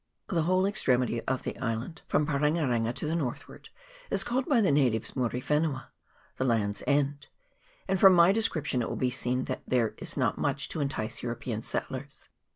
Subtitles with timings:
[0.29, 3.69] The whole extremity of the island, from Parenga renga to the northward,
[4.09, 5.89] is called by the natives Muri wenua
[6.37, 7.27] (the land's end),
[7.87, 10.81] and from my descrip tion it will be seen that there is not much to
[10.81, 12.29] entice European settlers.